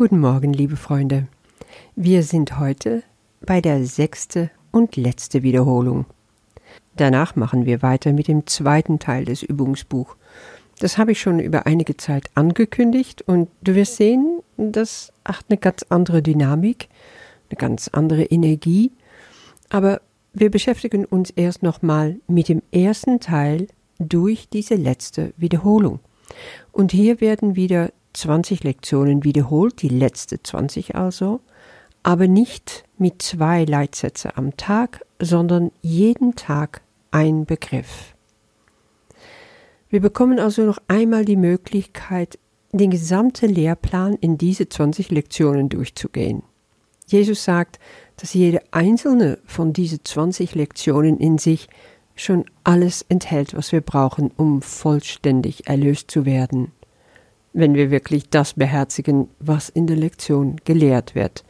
[0.00, 1.28] Guten Morgen, liebe Freunde.
[1.94, 3.02] Wir sind heute
[3.42, 6.06] bei der sechste und letzte Wiederholung.
[6.96, 10.16] Danach machen wir weiter mit dem zweiten Teil des Übungsbuch.
[10.78, 15.58] Das habe ich schon über einige Zeit angekündigt und du wirst sehen, das hat eine
[15.58, 16.88] ganz andere Dynamik,
[17.50, 18.92] eine ganz andere Energie.
[19.68, 20.00] Aber
[20.32, 23.66] wir beschäftigen uns erst nochmal mit dem ersten Teil
[23.98, 26.00] durch diese letzte Wiederholung.
[26.72, 31.40] Und hier werden wieder 20 Lektionen wiederholt, die letzte 20 also,
[32.02, 38.14] aber nicht mit zwei Leitsätze am Tag, sondern jeden Tag ein Begriff.
[39.88, 42.38] Wir bekommen also noch einmal die Möglichkeit,
[42.72, 46.42] den gesamten Lehrplan in diese 20 Lektionen durchzugehen.
[47.06, 47.80] Jesus sagt,
[48.16, 51.68] dass jede einzelne von diesen 20 Lektionen in sich
[52.14, 56.70] schon alles enthält, was wir brauchen, um vollständig erlöst zu werden,
[57.52, 61.44] wenn wir wirklich das beherzigen, was in der Lektion gelehrt wird.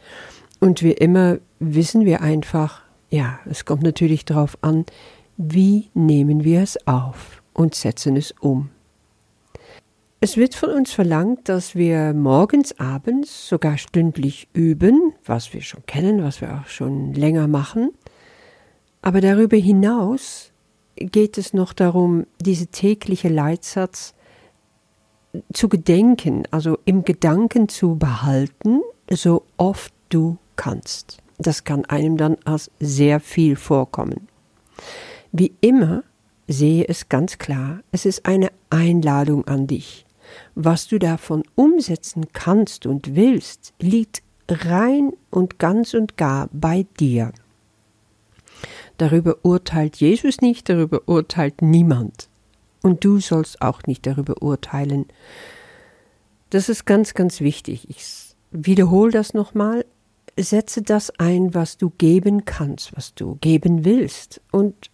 [0.59, 4.85] Und wie immer wissen wir einfach, ja, es kommt natürlich darauf an,
[5.37, 8.69] wie nehmen wir es auf und setzen es um.
[10.23, 15.83] Es wird von uns verlangt, dass wir morgens, abends, sogar stündlich üben, was wir schon
[15.87, 17.89] kennen, was wir auch schon länger machen.
[19.01, 20.51] Aber darüber hinaus
[20.95, 24.13] geht es noch darum, diese tägliche Leitsatz
[25.53, 31.17] zu gedenken, also im Gedanken zu behalten, so oft du kannst.
[31.37, 34.27] Das kann einem dann als sehr viel vorkommen.
[35.31, 36.03] Wie immer
[36.47, 40.05] sehe es ganz klar, es ist eine Einladung an dich.
[40.55, 47.31] Was du davon umsetzen kannst und willst, liegt rein und ganz und gar bei dir.
[48.97, 52.29] Darüber urteilt Jesus nicht, darüber urteilt niemand.
[52.81, 55.05] Und du sollst auch nicht darüber urteilen.
[56.49, 57.89] Das ist ganz, ganz wichtig.
[57.89, 59.85] Ich wiederhole das nochmal.
[60.37, 64.41] Setze das ein, was du geben kannst, was du geben willst.
[64.51, 64.89] Und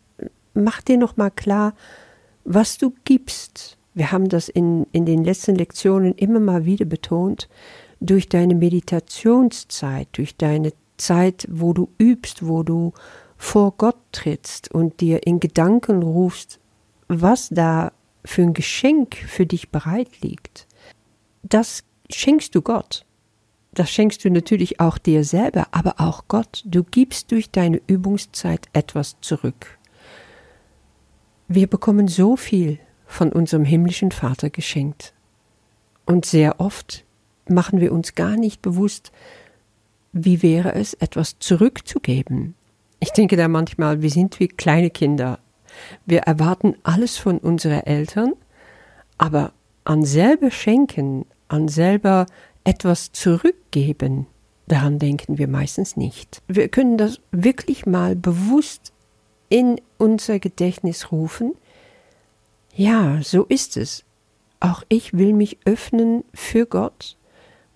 [0.53, 1.73] mach dir nochmal klar,
[2.43, 3.77] was du gibst.
[3.93, 7.47] Wir haben das in, in den letzten Lektionen immer mal wieder betont.
[7.99, 12.93] Durch deine Meditationszeit, durch deine Zeit, wo du übst, wo du
[13.37, 16.59] vor Gott trittst und dir in Gedanken rufst,
[17.07, 17.91] was da
[18.25, 20.67] für ein Geschenk für dich bereit liegt,
[21.43, 23.05] das schenkst du Gott.
[23.73, 26.63] Das schenkst du natürlich auch dir selber, aber auch Gott.
[26.65, 29.77] Du gibst durch deine Übungszeit etwas zurück.
[31.47, 35.13] Wir bekommen so viel von unserem himmlischen Vater geschenkt.
[36.05, 37.05] Und sehr oft
[37.47, 39.11] machen wir uns gar nicht bewusst,
[40.11, 42.55] wie wäre es, etwas zurückzugeben,
[42.99, 45.39] ich denke da manchmal, wir sind wie kleine Kinder.
[46.05, 48.33] Wir erwarten alles von unseren Eltern,
[49.17, 52.25] aber an selber schenken, an selber
[52.63, 54.27] etwas zurückgeben,
[54.67, 56.41] daran denken wir meistens nicht.
[56.47, 58.91] Wir können das wirklich mal bewusst
[59.49, 61.53] in unser Gedächtnis rufen.
[62.75, 64.03] Ja, so ist es.
[64.59, 67.15] Auch ich will mich öffnen für Gott,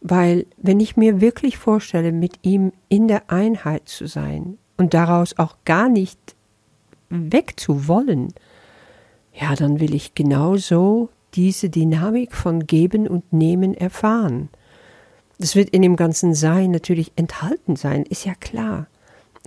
[0.02, 5.38] weil wenn ich mir wirklich vorstelle, mit ihm in der Einheit zu sein, und daraus
[5.38, 6.18] auch gar nicht
[7.12, 8.34] wegzuwollen,
[9.34, 14.50] ja, dann will ich genauso diese Dynamik von Geben und Nehmen erfahren.
[15.40, 18.88] Das wird in dem ganzen Sein natürlich enthalten sein, ist ja klar.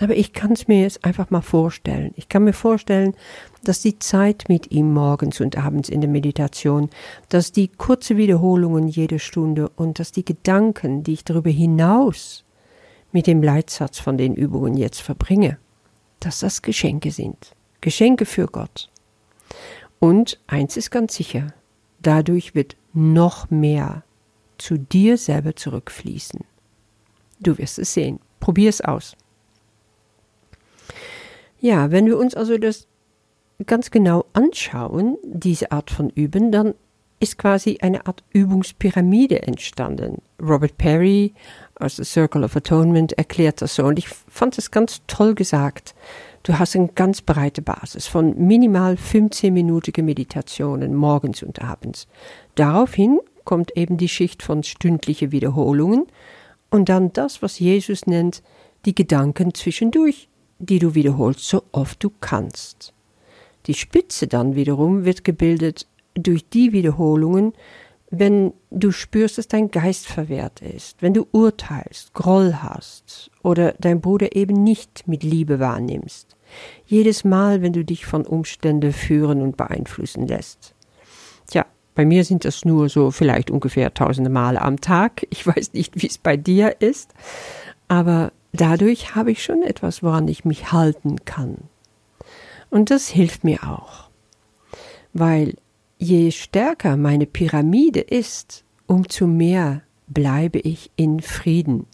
[0.01, 2.13] Aber ich kann es mir jetzt einfach mal vorstellen.
[2.17, 3.15] Ich kann mir vorstellen,
[3.63, 6.91] dass die Zeit mit ihm morgens und abends in der Meditation,
[7.29, 12.45] dass die kurze Wiederholungen jede Stunde und dass die Gedanken, die ich darüber hinaus
[13.13, 15.59] mit dem Leitsatz von den Übungen jetzt verbringe,
[16.19, 17.54] dass das Geschenke sind.
[17.85, 18.89] Geschenke für Gott.
[20.01, 21.53] Und eins ist ganz sicher,
[22.01, 24.05] dadurch wird noch mehr
[24.57, 26.41] zu dir selber zurückfließen.
[27.41, 28.21] Du wirst es sehen.
[28.41, 29.17] Probier es aus.
[31.61, 32.87] Ja, wenn wir uns also das
[33.67, 36.73] ganz genau anschauen, diese Art von Üben, dann
[37.21, 40.23] ist quasi eine Art Übungspyramide entstanden.
[40.41, 41.35] Robert Perry
[41.79, 45.95] aus The Circle of Atonement erklärt das so und ich fand es ganz toll gesagt.
[46.45, 52.07] Du hast eine ganz breite Basis von minimal 15-minütige Meditationen morgens und abends.
[52.55, 56.05] Daraufhin kommt eben die Schicht von stündliche Wiederholungen
[56.69, 58.43] und dann das, was Jesus nennt,
[58.85, 62.93] die Gedanken zwischendurch, die du wiederholst, so oft du kannst.
[63.65, 67.55] Die Spitze dann wiederum wird gebildet durch die Wiederholungen,
[68.19, 74.01] wenn du spürst, dass dein Geist verwehrt ist, wenn du urteilst, Groll hast oder dein
[74.01, 76.37] Bruder eben nicht mit Liebe wahrnimmst.
[76.87, 80.75] Jedes Mal, wenn du dich von Umständen führen und beeinflussen lässt.
[81.47, 85.27] Tja, Bei mir sind das nur so vielleicht ungefähr tausende Male am Tag.
[85.31, 87.15] Ich weiß nicht, wie es bei dir ist,
[87.89, 91.59] aber dadurch habe ich schon etwas, woran ich mich halten kann.
[92.71, 94.09] Und das hilft mir auch,
[95.13, 95.55] weil
[96.05, 101.87] je stärker meine Pyramide ist, umso mehr bleibe ich in Frieden.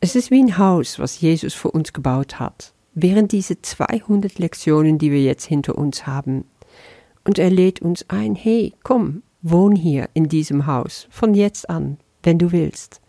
[0.00, 4.98] Es ist wie ein Haus, was Jesus für uns gebaut hat, während diese 200 Lektionen,
[4.98, 6.44] die wir jetzt hinter uns haben.
[7.24, 11.98] Und er lädt uns ein, hey, komm, wohn hier in diesem Haus, von jetzt an,
[12.22, 13.00] wenn du willst.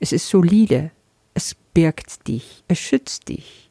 [0.00, 0.90] Es ist solide,
[1.34, 3.61] es birgt dich, es schützt dich.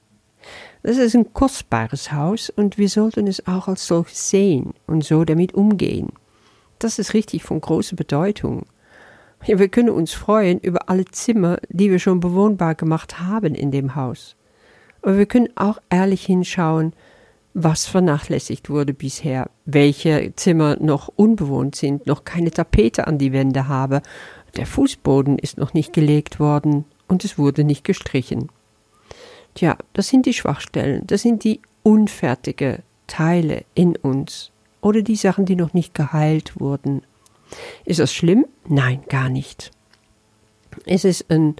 [0.83, 5.23] Das ist ein kostbares Haus und wir sollten es auch als solches sehen und so
[5.25, 6.09] damit umgehen.
[6.79, 8.65] Das ist richtig von großer Bedeutung.
[9.45, 13.71] Ja, wir können uns freuen über alle Zimmer, die wir schon bewohnbar gemacht haben in
[13.71, 14.35] dem Haus.
[15.03, 16.93] Aber wir können auch ehrlich hinschauen,
[17.53, 23.67] was vernachlässigt wurde bisher, welche Zimmer noch unbewohnt sind, noch keine Tapete an die Wände
[23.67, 24.01] habe,
[24.55, 28.49] der Fußboden ist noch nicht gelegt worden und es wurde nicht gestrichen.
[29.53, 34.51] Tja, das sind die Schwachstellen, das sind die unfertige Teile in uns
[34.81, 37.03] oder die Sachen, die noch nicht geheilt wurden.
[37.85, 38.45] Ist das schlimm?
[38.67, 39.71] Nein, gar nicht.
[40.85, 41.55] Es ist ein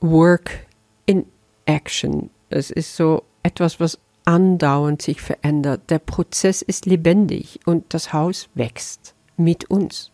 [0.00, 0.66] Work
[1.06, 1.26] in
[1.66, 2.30] Action.
[2.50, 5.88] Es ist so etwas, was andauernd sich verändert.
[5.88, 10.10] Der Prozess ist lebendig und das Haus wächst mit uns.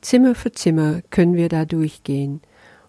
[0.00, 2.40] Zimmer für Zimmer können wir da durchgehen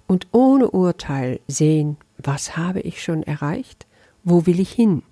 [0.07, 3.87] und ohne Urteil sehen, was habe ich schon erreicht,
[4.23, 5.03] wo will ich hin.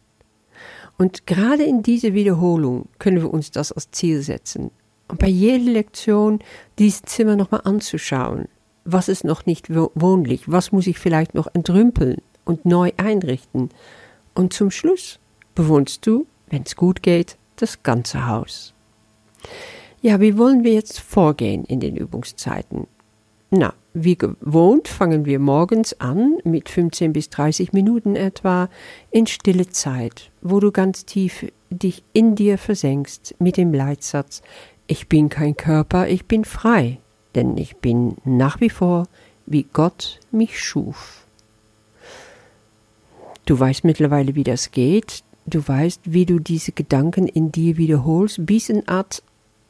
[0.98, 4.72] Und gerade in diese Wiederholung können wir uns das als Ziel setzen.
[5.08, 6.40] Und bei jeder Lektion
[6.80, 8.48] dieses Zimmer nochmal anzuschauen.
[8.84, 10.50] Was ist noch nicht wohnlich?
[10.50, 13.70] Was muss ich vielleicht noch entrümpeln und neu einrichten?
[14.34, 15.20] Und zum Schluss
[15.56, 18.74] bewohnst du, wenn es gut geht, das ganze Haus.
[20.02, 22.88] Ja, wie wollen wir jetzt vorgehen in den Übungszeiten?
[23.50, 28.70] Na, wie gewohnt fangen wir morgens an mit 15 bis 30 Minuten etwa
[29.10, 34.42] in stille Zeit, wo du ganz tief dich in dir versenkst mit dem Leitsatz
[34.86, 37.00] Ich bin kein Körper, ich bin frei,
[37.36, 39.08] denn ich bin nach wie vor,
[39.46, 41.26] wie Gott mich schuf.
[43.46, 48.46] Du weißt mittlerweile, wie das geht, du weißt, wie du diese Gedanken in dir wiederholst,
[48.46, 49.24] bis eine Art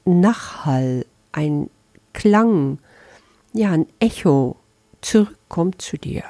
[0.03, 1.69] Nachhall, ein
[2.13, 2.79] Klang,
[3.57, 4.55] ja, ein Echo
[5.01, 6.23] zurückkommt zu dir.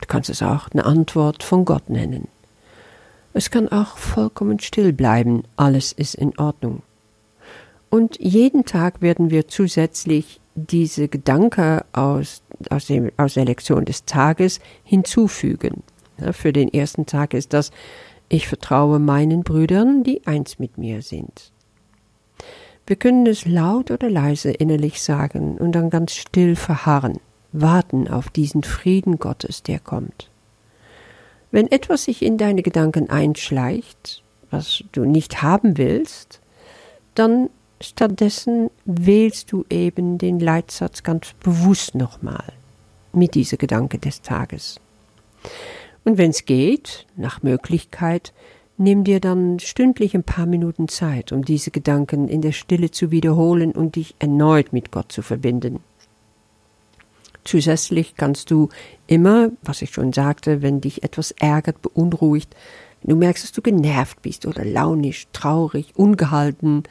[0.00, 2.28] Du kannst es auch eine Antwort von Gott nennen.
[3.34, 6.82] Es kann auch vollkommen still bleiben, alles ist in Ordnung.
[7.88, 14.04] Und jeden Tag werden wir zusätzlich diese Gedanken aus, aus, dem, aus der Lektion des
[14.04, 15.82] Tages hinzufügen.
[16.18, 17.70] Ja, für den ersten Tag ist das,
[18.28, 21.51] ich vertraue meinen Brüdern, die eins mit mir sind.
[22.86, 27.20] Wir können es laut oder leise innerlich sagen und dann ganz still verharren,
[27.52, 30.30] warten auf diesen Frieden Gottes, der kommt.
[31.50, 36.40] Wenn etwas sich in deine Gedanken einschleicht, was du nicht haben willst,
[37.14, 37.50] dann
[37.80, 42.44] stattdessen wählst du eben den Leitsatz ganz bewusst nochmal
[43.12, 44.80] mit dieser Gedanke des Tages.
[46.04, 48.32] Und wenn es geht, nach Möglichkeit,
[48.82, 53.12] Nimm dir dann stündlich ein paar Minuten Zeit, um diese Gedanken in der Stille zu
[53.12, 55.78] wiederholen und dich erneut mit Gott zu verbinden.
[57.44, 58.70] Zusätzlich kannst du
[59.06, 62.56] immer, was ich schon sagte, wenn dich etwas ärgert, beunruhigt,
[63.02, 66.82] wenn du merkst, dass du genervt bist oder launisch, traurig, ungehalten,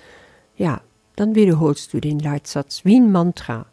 [0.55, 0.79] ja,
[1.17, 3.65] dann wiederholst du den Leitsatz wie ein Mantra.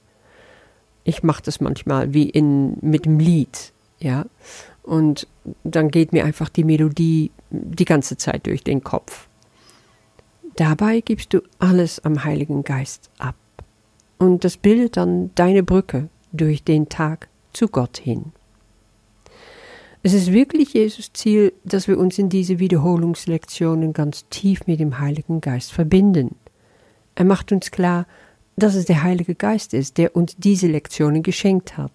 [1.05, 4.27] Ich mache das manchmal wie in mit dem Lied, ja,
[4.83, 5.27] und
[5.65, 9.29] dann geht mir einfach die Melodie die ganze Zeit durch den Kopf.
[10.57, 13.37] Dabei gibst du alles am Heiligen Geist ab.
[14.19, 18.33] Und das bildet dann deine Brücke durch den Tag zu Gott hin.
[20.03, 24.99] Es ist wirklich Jesus Ziel, dass wir uns in diese Wiederholungslektionen ganz tief mit dem
[24.99, 26.37] Heiligen Geist verbinden.
[27.15, 28.07] Er macht uns klar,
[28.57, 31.93] dass es der Heilige Geist ist, der uns diese Lektionen geschenkt hat.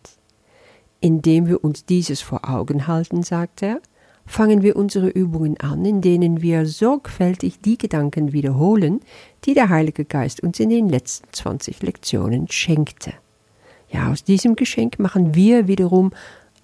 [1.03, 3.81] Indem wir uns dieses vor Augen halten, sagt er,
[4.25, 9.01] fangen wir unsere Übungen an, in denen wir sorgfältig die Gedanken wiederholen,
[9.43, 13.12] die der Heilige Geist uns in den letzten 20 Lektionen schenkte.
[13.89, 16.12] Ja, aus diesem Geschenk machen wir wiederum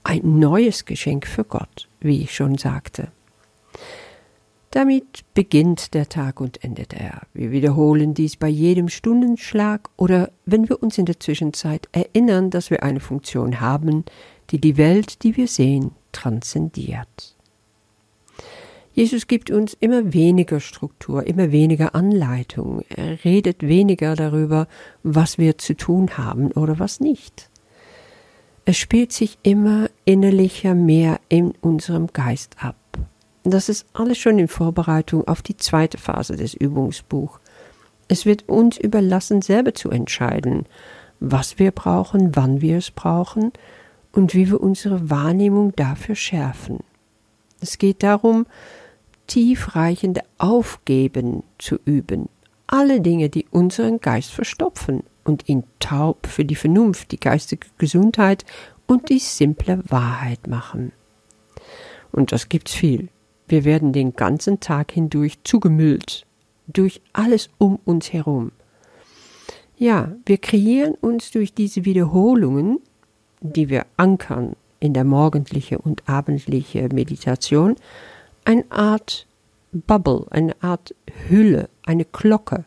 [0.04, 3.12] ein neues Geschenk für Gott, wie ich schon sagte.
[4.72, 7.24] Damit beginnt der Tag und endet er.
[7.34, 12.70] Wir wiederholen dies bei jedem Stundenschlag oder wenn wir uns in der Zwischenzeit erinnern, dass
[12.70, 14.06] wir eine Funktion haben,
[14.52, 17.36] die die Welt, die wir sehen, transzendiert.
[18.94, 22.82] Jesus gibt uns immer weniger Struktur, immer weniger Anleitung.
[22.90, 24.68] Er redet weniger darüber,
[25.04, 27.50] was wir zu tun haben oder was nicht.
[28.66, 32.76] Es spielt sich immer innerlicher mehr in unserem Geist ab.
[33.44, 37.40] Das ist alles schon in Vorbereitung auf die zweite Phase des Übungsbuchs.
[38.08, 40.66] Es wird uns überlassen, selber zu entscheiden,
[41.20, 43.52] was wir brauchen, wann wir es brauchen
[44.12, 46.80] und wie wir unsere Wahrnehmung dafür schärfen.
[47.62, 48.46] Es geht darum,
[49.28, 52.30] tiefreichende Aufgeben zu üben,
[52.68, 58.46] alle Dinge, die unseren Geist verstopfen und ihn taub für die Vernunft, die geistige Gesundheit
[58.88, 60.92] und die simple Wahrheit machen.
[62.12, 63.10] Und das gibt's viel.
[63.50, 66.28] Wir werden den ganzen Tag hindurch zugemüllt
[66.68, 68.52] durch alles um uns herum.
[69.76, 72.80] Ja, wir kreieren uns durch diese Wiederholungen,
[73.42, 77.76] die wir ankern in der morgendlichen und abendlichen Meditation,
[78.46, 79.26] eine Art
[79.72, 80.94] Bubble, eine Art
[81.28, 82.66] Hülle, eine Glocke,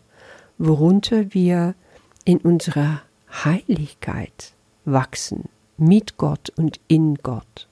[0.59, 1.77] worunter wir
[2.25, 3.03] in unserer
[3.45, 4.53] Heiligkeit
[4.85, 5.45] wachsen,
[5.77, 7.69] mit Gott und in Gott.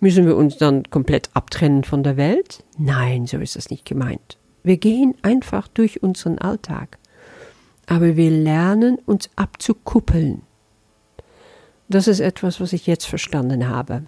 [0.00, 2.64] Müssen wir uns dann komplett abtrennen von der Welt?
[2.76, 4.38] Nein, so ist das nicht gemeint.
[4.62, 6.98] Wir gehen einfach durch unseren Alltag.
[7.86, 10.42] Aber wir lernen uns abzukuppeln.
[11.88, 14.02] Das ist etwas, was ich jetzt verstanden habe.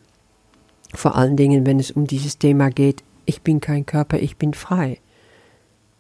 [0.95, 4.55] Vor allen Dingen, wenn es um dieses Thema geht, ich bin kein Körper, ich bin
[4.55, 4.99] frei.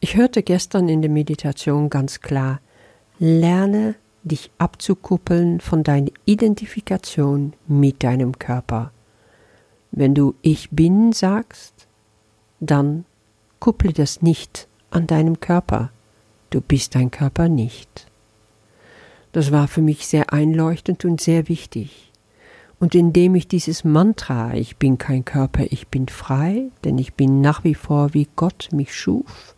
[0.01, 2.61] Ich hörte gestern in der Meditation ganz klar,
[3.19, 8.93] lerne dich abzukuppeln von deiner Identifikation mit deinem Körper.
[9.93, 11.87] Wenn du ich bin sagst,
[12.61, 13.05] dann
[13.59, 15.91] kupple das nicht an deinem Körper.
[16.51, 18.07] Du bist dein Körper nicht.
[19.33, 22.11] Das war für mich sehr einleuchtend und sehr wichtig.
[22.81, 27.41] Und indem ich dieses Mantra, ich bin kein Körper, ich bin frei, denn ich bin
[27.41, 29.55] nach wie vor, wie Gott mich schuf,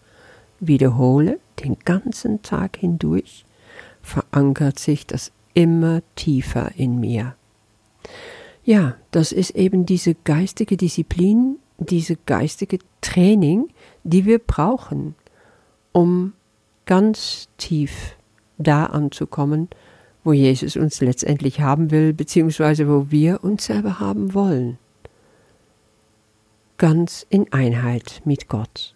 [0.61, 3.45] wiederhole, den ganzen Tag hindurch,
[4.03, 7.37] verankert sich das immer tiefer in mir.
[8.65, 13.69] Ja, das ist eben diese geistige Disziplin, diese geistige Training,
[14.05, 15.17] die wir brauchen,
[15.91, 16.33] um
[16.87, 18.17] ganz tief
[18.59, 19.69] da anzukommen,
[20.25, 24.79] wo Jesus uns letztendlich haben will, beziehungsweise wo wir uns selber haben wollen.
[26.79, 28.95] Ganz in Einheit mit Gott,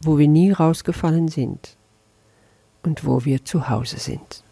[0.00, 1.76] wo wir nie rausgefallen sind
[2.82, 4.42] und wo wir zu Hause sind.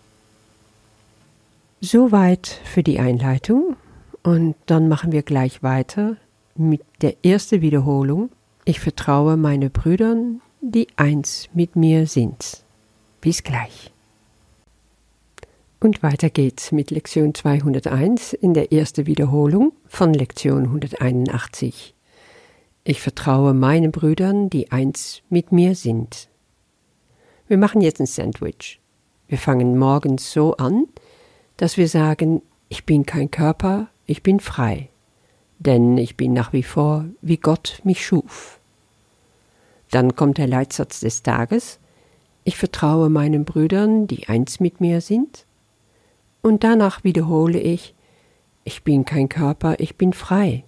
[1.81, 3.77] Soweit für die Einleitung
[4.27, 6.17] und dann machen wir gleich weiter
[6.57, 8.31] mit der ersten Wiederholung.
[8.65, 12.65] Ich vertraue meine Brüdern, die eins mit mir sind.
[13.21, 13.93] Bis gleich.
[15.79, 21.95] Und weiter geht's mit Lektion 201 in der ersten Wiederholung von Lektion 181.
[22.83, 26.29] Ich vertraue meinen Brüdern, die eins mit mir sind.
[27.47, 28.81] Wir machen jetzt ein Sandwich.
[29.29, 30.89] Wir fangen morgens so an,
[31.59, 34.89] dass wir sagen, ich bin kein Körper, ich bin frei,
[35.59, 38.59] denn ich bin nach wie vor, wie Gott mich schuf.
[39.91, 41.79] Dann kommt der Leitsatz des Tages,
[42.45, 45.45] ich vertraue meinen Brüdern, die eins mit mir sind,
[46.43, 47.95] und danach wiederhole ich,
[48.63, 50.65] ich bin kein Körper, ich bin frei,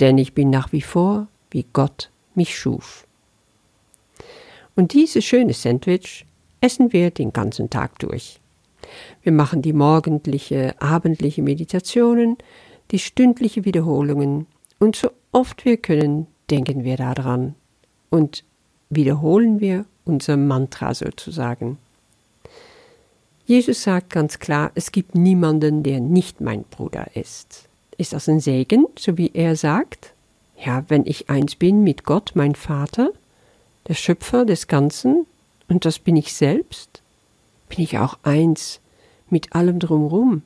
[0.00, 3.06] denn ich bin nach wie vor, wie Gott mich schuf.
[4.74, 6.26] Und dieses schöne Sandwich
[6.60, 8.40] essen wir den ganzen Tag durch.
[9.22, 12.36] Wir machen die morgendliche, abendliche Meditationen,
[12.90, 14.46] die stündliche Wiederholungen
[14.78, 17.54] und so oft wir können, denken wir daran
[18.10, 18.44] und
[18.90, 21.78] wiederholen wir unser Mantra sozusagen.
[23.46, 27.68] Jesus sagt ganz klar, es gibt niemanden, der nicht mein Bruder ist.
[27.96, 30.12] Ist das ein Segen, so wie er sagt?
[30.64, 33.10] Ja, wenn ich eins bin mit Gott, mein Vater,
[33.88, 35.26] der Schöpfer des Ganzen,
[35.68, 37.02] und das bin ich selbst,
[37.68, 38.80] bin ich auch eins
[39.30, 40.42] mit allem drumherum,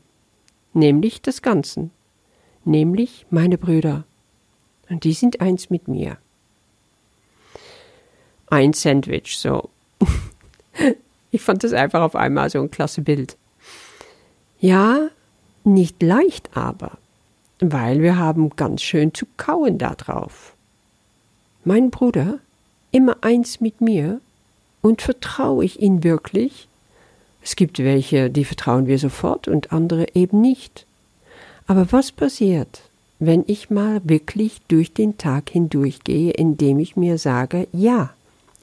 [0.72, 1.90] nämlich des Ganzen,
[2.64, 4.04] nämlich meine Brüder,
[4.88, 6.18] und die sind eins mit mir.
[8.48, 9.70] Ein Sandwich, so.
[11.32, 13.36] Ich fand das einfach auf einmal so ein klasse Bild.
[14.58, 15.08] Ja,
[15.62, 16.98] nicht leicht aber,
[17.60, 20.54] weil wir haben ganz schön zu kauen da drauf.
[21.64, 22.40] Mein Bruder,
[22.90, 24.20] immer eins mit mir,
[24.82, 26.66] und vertraue ich ihn wirklich?
[27.42, 30.86] Es gibt welche, die vertrauen wir sofort und andere eben nicht.
[31.70, 32.82] Aber was passiert,
[33.20, 38.12] wenn ich mal wirklich durch den Tag hindurchgehe, indem ich mir sage, ja,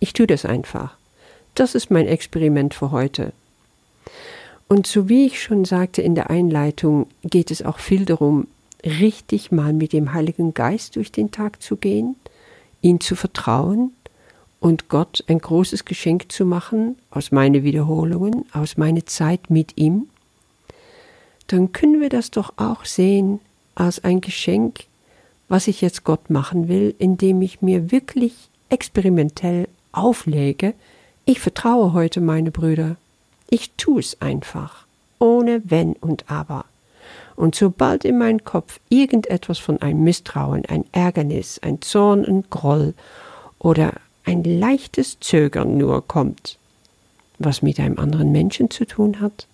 [0.02, 0.98] ich tue das einfach.
[1.56, 3.32] Das ist mein Experiment für heute.
[4.68, 8.46] Und so wie ich schon sagte in der Einleitung, geht es auch viel darum,
[8.84, 12.18] richtig mal mit dem Heiligen Geist durch den Tag zu gehen,
[12.82, 13.94] ihn zu vertrauen
[14.60, 20.10] und Gott ein großes Geschenk zu machen aus meinen Wiederholungen, aus meiner Zeit mit ihm,
[21.48, 23.40] dann können wir das doch auch sehen
[23.76, 24.86] als ein Geschenk,
[25.50, 30.74] was ich jetzt Gott machen will, indem ich mir wirklich experimentell auflege,
[31.26, 32.96] ich vertraue heute meine Brüder.
[33.50, 34.86] Ich tue es einfach,
[35.20, 36.66] ohne Wenn und Aber.
[37.36, 42.94] Und sobald in meinen Kopf irgendetwas von einem Misstrauen, ein Ärgernis, ein Zorn und Groll
[43.60, 43.94] oder
[44.26, 46.58] ein leichtes Zögern nur kommt,
[47.40, 49.48] was mit einem anderen Menschen zu tun hat,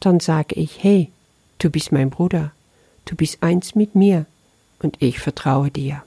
[0.00, 1.10] dann sage ich, hey,
[1.58, 2.52] du bist mein Bruder,
[3.04, 4.26] du bist eins mit mir
[4.80, 6.02] und ich vertraue dir.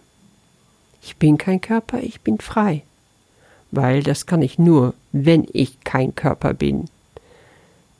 [1.01, 2.83] Ich bin kein Körper, ich bin frei,
[3.71, 6.85] weil das kann ich nur, wenn ich kein Körper bin.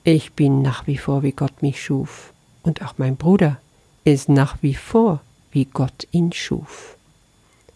[0.03, 3.59] Ich bin nach wie vor, wie Gott mich schuf, und auch mein Bruder
[4.03, 6.97] ist nach wie vor, wie Gott ihn schuf.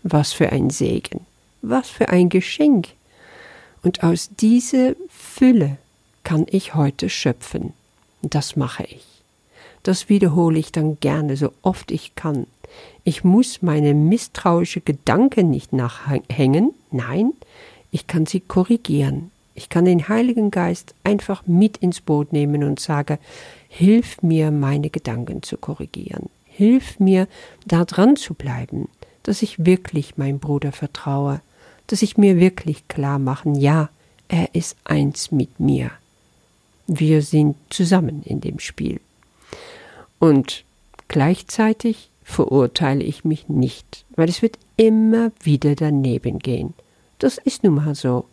[0.04, 1.26] Was für ein Segen
[1.64, 2.90] was für ein Geschenk.
[3.82, 5.78] Und aus dieser Fülle
[6.24, 7.74] kann ich heute schöpfen.
[8.22, 9.13] Das mache ich.
[9.84, 12.48] Das wiederhole ich dann gerne, so oft ich kann.
[13.04, 17.34] Ich muss meine misstrauischen Gedanken nicht nachhängen, nein,
[17.92, 19.32] ich kann sie korrigieren.
[19.56, 23.20] Ich kann den Heiligen Geist einfach mit ins Boot nehmen und sage,
[23.68, 26.30] hilf mir, meine Gedanken zu korrigieren.
[26.46, 27.28] Hilf mir,
[27.68, 28.88] da dran zu bleiben,
[29.22, 31.42] dass ich wirklich meinem Bruder vertraue
[31.88, 33.90] dass ich mir wirklich klar machen, ja,
[34.28, 35.92] er ist eins mit mir.
[36.88, 39.00] Wir sind zusammen in dem Spiel.
[40.24, 40.64] Und
[41.10, 46.74] gleichzeitig verurteile ich mich nicht, weil es wird immer wieder daneben gehen.
[47.20, 48.24] Das ist nun mal so.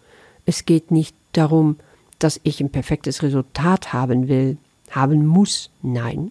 [0.47, 1.81] Es geht nicht darum,
[2.21, 4.57] dass ich ein perfektes Resultat haben will,
[4.93, 6.31] haben muss, nein.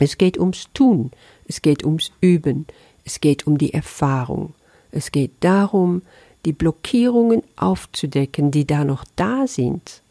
[0.00, 1.12] Es geht ums Tun,
[1.46, 2.66] es geht ums Üben,
[3.06, 4.52] es geht um die Erfahrung.
[4.92, 6.02] Es geht darum,
[6.44, 10.02] die Blockierungen aufzudecken, die da noch da sind,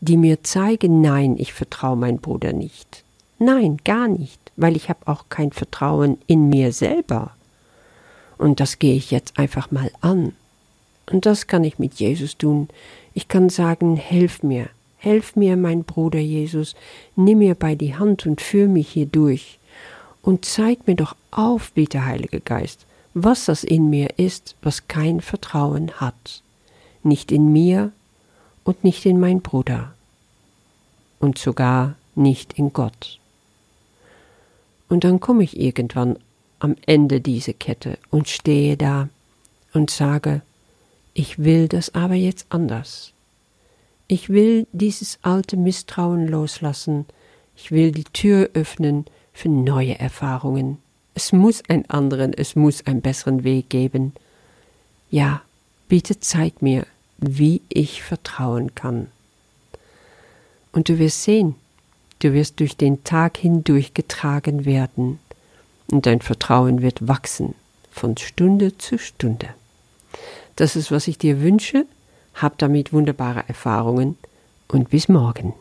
[0.00, 3.03] die mir zeigen, nein, ich vertraue mein Bruder nicht.
[3.38, 7.32] Nein, gar nicht, weil ich habe auch kein Vertrauen in mir selber.
[8.38, 10.32] Und das gehe ich jetzt einfach mal an.
[11.10, 12.68] Und das kann ich mit Jesus tun.
[13.12, 16.74] Ich kann sagen, helf mir, helf mir, mein Bruder Jesus,
[17.16, 19.58] nimm mir bei die Hand und führ mich hier durch.
[20.22, 25.20] Und zeig mir doch auf, bitte, Heiliger Geist, was das in mir ist, was kein
[25.20, 26.42] Vertrauen hat,
[27.02, 27.92] nicht in mir
[28.64, 29.92] und nicht in mein Bruder
[31.20, 33.20] und sogar nicht in Gott.
[34.88, 36.18] Und dann komme ich irgendwann
[36.58, 39.08] am Ende dieser Kette und stehe da
[39.72, 40.42] und sage,
[41.14, 43.12] ich will das aber jetzt anders.
[44.06, 47.06] Ich will dieses alte Misstrauen loslassen,
[47.56, 50.78] ich will die Tür öffnen für neue Erfahrungen,
[51.14, 54.12] es muss einen anderen, es muss einen besseren Weg geben.
[55.10, 55.42] Ja,
[55.88, 56.86] bitte zeig mir,
[57.18, 59.06] wie ich vertrauen kann.
[60.72, 61.54] Und du wirst sehen,
[62.20, 65.18] du wirst durch den Tag hindurch getragen werden,
[65.90, 67.54] und dein Vertrauen wird wachsen
[67.90, 69.48] von Stunde zu Stunde.
[70.56, 71.86] Das ist, was ich dir wünsche.
[72.34, 74.16] Hab damit wunderbare Erfahrungen
[74.68, 75.54] und bis morgen.